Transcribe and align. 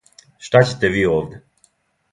Шта 0.47 0.61
ћете 0.69 0.91
ви 0.97 1.05
овде? 1.19 1.45